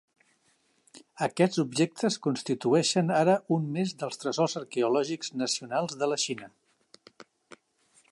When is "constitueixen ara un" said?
2.23-3.67